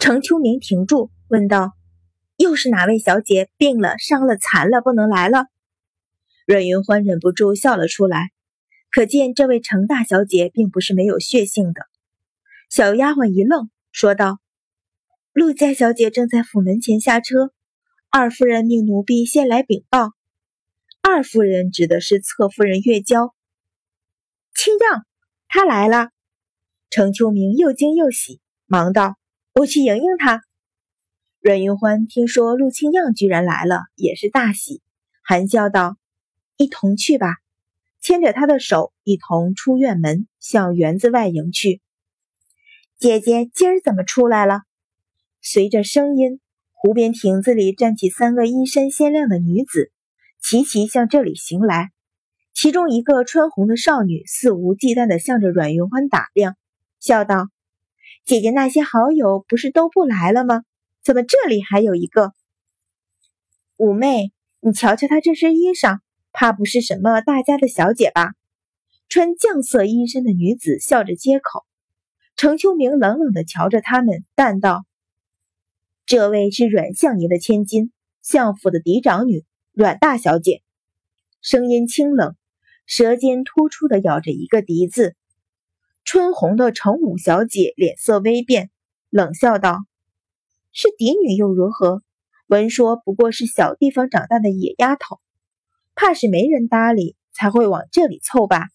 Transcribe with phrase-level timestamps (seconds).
[0.00, 1.74] 程秋明停住，问道
[2.38, 5.44] ：“又是哪位小姐病了、伤了、残了，不能来了？”
[6.48, 8.30] 阮云欢忍不住笑了出来，
[8.90, 11.82] 可见这位程大小姐并不是没有血性的。
[12.70, 14.38] 小丫鬟一愣，说道
[15.34, 17.52] ：“陆家小姐正在府门前下车，
[18.10, 20.12] 二夫人命奴婢先来禀报。
[21.02, 23.34] 二夫人指的是侧夫人月娇。
[24.54, 25.04] 清让，
[25.46, 26.08] 她来了。”
[26.88, 29.19] 程秋明又惊又喜，忙道。
[29.60, 30.40] 我去迎迎他。
[31.38, 34.80] 阮云欢听说陆清漾居然来了，也是大喜，
[35.22, 35.98] 含笑道
[36.56, 37.34] ：“一同去吧。”
[38.00, 41.82] 牵着他的手，一同出院门，向园子外迎去。
[42.98, 44.62] 姐姐今儿怎么出来了？
[45.42, 46.40] 随着声音，
[46.72, 49.92] 湖边亭子里站起三个衣衫鲜亮的女子，
[50.40, 51.90] 齐齐向这里行来。
[52.54, 56.56] 其中一个穿红的少女肆无忌惮地向着阮云欢打量，
[56.98, 57.50] 笑道。
[58.24, 60.64] 姐姐那些好友不是都不来了吗？
[61.02, 62.32] 怎么这里还有一个？
[63.76, 66.00] 五妹，你瞧瞧她这身衣裳，
[66.32, 68.32] 怕不是什么大家的小姐吧？
[69.08, 71.64] 穿绛色衣衫的女子笑着接口。
[72.36, 74.84] 程秋明冷冷地瞧着他们，淡道
[76.06, 80.62] ：“这位是阮相爷的千金，相府的嫡长女阮大小姐。”
[81.42, 82.36] 声音清冷，
[82.86, 85.16] 舌尖突出的咬着一个“嫡”字。
[86.12, 88.72] 春红的程五小姐脸色微变，
[89.10, 89.78] 冷笑道
[90.74, 92.02] ：“是嫡女又如何？
[92.48, 95.20] 闻说不过是小地方长大的野丫头，
[95.94, 98.70] 怕是没人搭理，才会往这里凑吧。”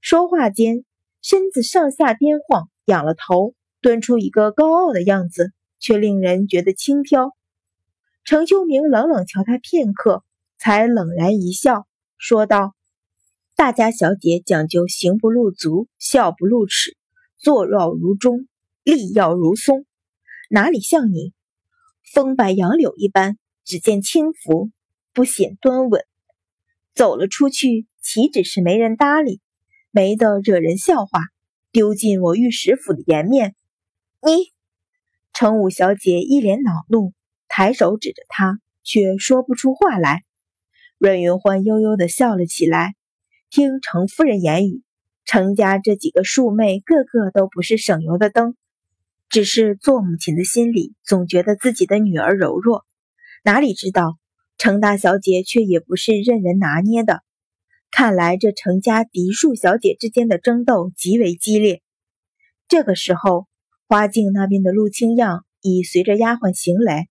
[0.00, 0.84] 说话间，
[1.20, 7.32] 身子上下颠晃，仰了头，蹲出一个高傲的样子，却令人觉得轻佻。
[8.22, 10.22] 程秋明冷冷瞧他片刻，
[10.58, 12.75] 才冷然一笑，说道。
[13.56, 16.94] 大家小姐讲究行不露足，笑不露齿，
[17.38, 18.46] 坐绕如钟，
[18.82, 19.86] 立要如松，
[20.50, 21.32] 哪里像你，
[22.12, 24.70] 风摆杨柳一般，只见轻浮，
[25.14, 26.04] 不显端稳。
[26.94, 29.40] 走了出去，岂止是没人搭理，
[29.90, 31.22] 没得惹人笑话，
[31.72, 33.54] 丢尽我御史府的颜面。
[34.20, 34.52] 你，
[35.32, 37.14] 程武小姐一脸恼怒，
[37.48, 40.24] 抬手指着他，却说不出话来。
[40.98, 42.94] 阮云欢悠悠地笑了起来。
[43.56, 44.82] 听程夫人言语，
[45.24, 48.54] 程家这几个庶妹个个都不是省油的灯，
[49.30, 52.84] 只是做母亲的心里总觉得自己的女儿柔弱，
[53.44, 54.18] 哪里知道
[54.58, 57.22] 程大小姐却也不是任人拿捏的。
[57.90, 61.80] 看来这程家嫡庶小姐之间的争斗极为激烈。
[62.68, 63.46] 这个时候，
[63.88, 67.08] 花镜那边的陆清样已随着丫鬟行来，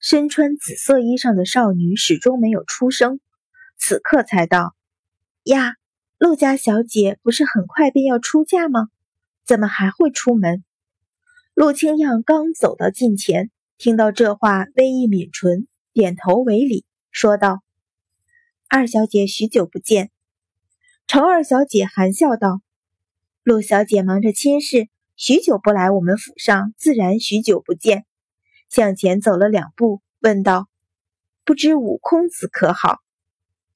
[0.00, 3.20] 身穿紫色衣裳的少女始终没有出声，
[3.76, 4.74] 此刻才道。
[5.46, 5.76] 呀，
[6.18, 8.88] 陆家小姐不是很快便要出嫁吗？
[9.44, 10.64] 怎么还会出门？
[11.54, 17.62] 陆清漾刚走到近前，听到这话，微一抿唇，点头为礼，说道
[18.68, 20.10] ：“二小姐许久不见。”
[21.06, 22.60] 程二小姐含笑道
[23.44, 28.04] ：“陆小姐忙着亲事，许久不来我们府上，自然许久不见。”
[28.68, 30.66] 向前走了两步，问道
[31.46, 32.98] ：“不知五公子可好？”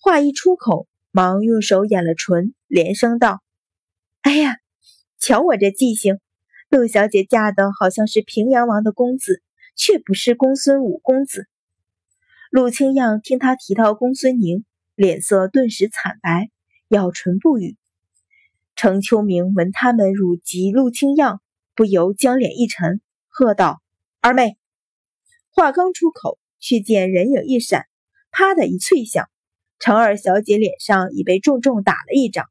[0.03, 0.88] 话一出口。
[1.12, 3.43] 忙用手掩了唇，连声道
[4.22, 4.59] ：“哎呀，
[5.19, 6.21] 瞧我这记性！
[6.69, 9.43] 陆小姐嫁的好像是平阳王的公子，
[9.75, 11.48] 却不是公孙五公子。”
[12.50, 16.50] 陆清漾听他提到公孙宁，脸色顿时惨白，
[16.88, 17.77] 咬唇不语。
[18.77, 21.42] 程秋明闻他们辱及陆清样，
[21.75, 23.82] 不由将脸一沉，喝道
[24.22, 24.56] ：“二妹！”
[25.50, 27.87] 话刚出口，却见人影一闪，
[28.31, 29.28] 啪的一脆响。
[29.80, 32.44] 程二小姐脸上已被重重打了一掌，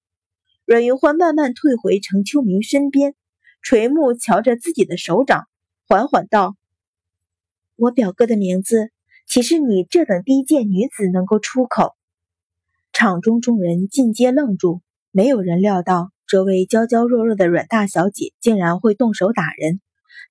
[0.65, 3.13] 阮云欢慢慢退回程秋明身边，
[3.61, 5.47] 垂目瞧着自己的手掌，
[5.87, 6.55] 缓缓道
[7.77, 8.89] ：“我表哥的名字，
[9.27, 11.95] 岂是你这等低贱女子能够出口？”
[12.93, 19.81] 场中众人尽皆愣住，没有人料到这位娇娇弱弱的阮大小姐竟然会动手打人，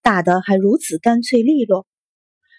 [0.03, 1.87] 打得还如此干脆利落。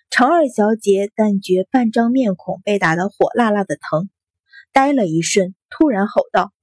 [0.10, 4.10] 程二小姐但觉半张面孔被打得火辣辣的疼。
[4.72, 6.54] 呆了一瞬，突然吼道：“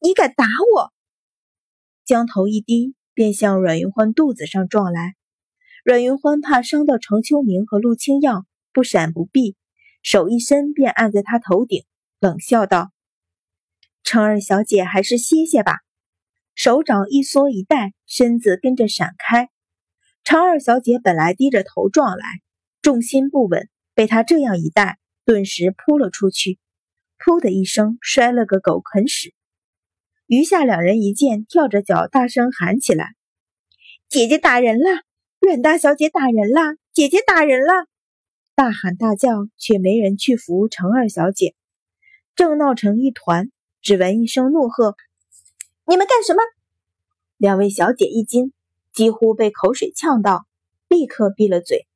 [0.00, 0.44] 你敢打
[0.74, 0.92] 我！”
[2.04, 5.14] 将头一低，便向阮云欢肚子上撞来。
[5.84, 9.56] 阮云欢怕伤到程秋明和陆清耀，不闪不避，
[10.02, 11.84] 手一伸便按在他头顶，
[12.18, 12.90] 冷笑道
[14.04, 15.78] ：“程二小姐还是歇歇吧。”
[16.54, 19.48] 手掌一缩一带，身子跟着闪开。
[20.24, 22.24] 程二小姐本来低着头撞来，
[22.82, 26.58] 重心不稳，被他这样一带，顿时扑了出去。
[27.22, 29.34] 噗的一声，摔了个狗啃屎。
[30.26, 33.14] 余下两人一见，跳着脚大声喊起来
[34.08, 35.02] ：“姐姐打人了！
[35.38, 37.86] 阮大小姐打人了，姐姐打人了！
[38.54, 41.54] 大喊大叫，却没人去扶程二小姐，
[42.34, 43.50] 正闹成一团。
[43.82, 44.94] 只闻一声怒喝
[45.86, 46.42] ：“你们干什么？”
[47.36, 48.52] 两位小姐一惊，
[48.92, 50.46] 几乎被口水呛到，
[50.88, 51.86] 立刻闭了嘴。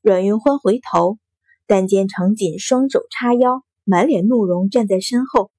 [0.00, 1.18] 阮云欢回头，
[1.66, 5.50] 但见程锦双手叉腰，满脸怒容站在身后。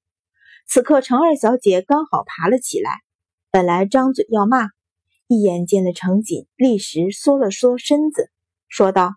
[0.66, 2.90] 此刻程二小姐刚好爬了起来，
[3.50, 4.68] 本来张嘴要骂，
[5.26, 8.30] 一眼见了程锦，立时缩了缩身子，
[8.68, 9.12] 说道：“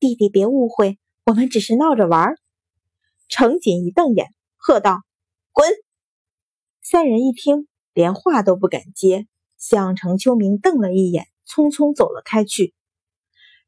[0.00, 2.34] 弟弟别误会，我们只是闹着玩。”
[3.28, 4.26] 程锦一瞪眼，
[4.56, 5.02] 喝道。
[5.52, 5.68] 滚！
[6.82, 12.74] 三人一听，连话都不敢接，向程秋明瞪了一眼，匆匆走了开去。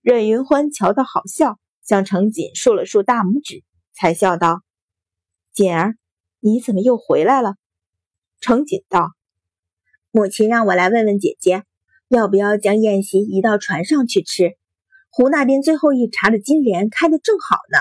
[0.00, 3.62] 任云欢瞧得好笑，向程锦竖了竖大拇指，
[3.94, 4.62] 才笑道
[5.52, 5.94] ：“锦儿，
[6.40, 7.54] 你怎么又回来了？”
[8.40, 9.12] 程锦道
[10.10, 11.62] ：“母亲让我来问问姐姐，
[12.08, 14.56] 要不要将宴席移到船上去吃？
[15.10, 17.78] 湖那边最后一茬的金莲开的正好呢。”